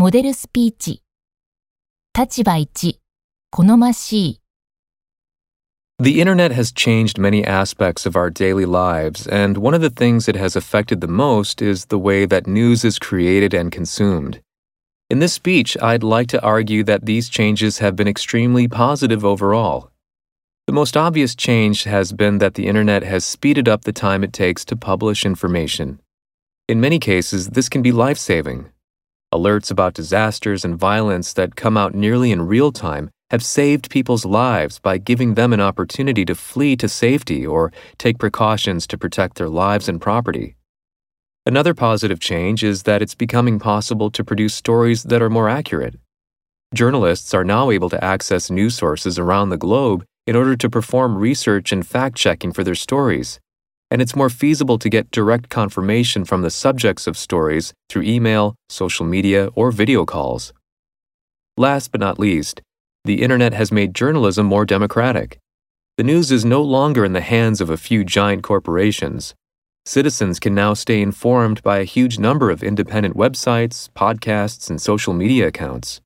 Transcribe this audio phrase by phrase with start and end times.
[0.00, 1.02] モデルスピーチ。
[2.18, 2.96] 立場1、
[3.50, 4.40] 好ましい。
[6.02, 10.26] The internet has changed many aspects of our daily lives, and one of the things
[10.26, 14.40] it has affected the most is the way that news is created and consumed.
[15.10, 19.90] In this speech, I'd like to argue that these changes have been extremely positive overall.
[20.66, 24.32] The most obvious change has been that the internet has speeded up the time it
[24.32, 26.00] takes to publish information.
[26.68, 28.70] In many cases, this can be life saving.
[29.35, 34.23] Alerts about disasters and violence that come out nearly in real time have saved people's
[34.23, 39.35] lives by giving them an opportunity to flee to safety or take precautions to protect
[39.35, 40.55] their lives and property.
[41.45, 45.95] Another positive change is that it's becoming possible to produce stories that are more accurate.
[46.73, 51.17] Journalists are now able to access news sources around the globe in order to perform
[51.17, 53.41] research and fact checking for their stories.
[53.91, 58.55] And it's more feasible to get direct confirmation from the subjects of stories through email,
[58.69, 60.53] social media, or video calls.
[61.57, 62.61] Last but not least,
[63.05, 65.37] the internet has made journalism more democratic.
[65.97, 69.33] The news is no longer in the hands of a few giant corporations.
[69.85, 75.13] Citizens can now stay informed by a huge number of independent websites, podcasts, and social
[75.13, 76.01] media accounts.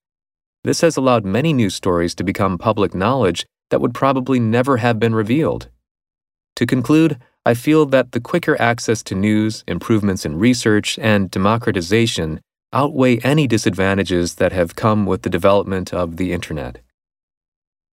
[0.65, 4.99] This has allowed many news stories to become public knowledge that would probably never have
[4.99, 5.69] been revealed.
[6.57, 7.17] To conclude,
[7.49, 13.47] I feel that the quicker access to news, improvements in research, and democratization outweigh any
[13.47, 16.77] disadvantages that have come with the development of the internet.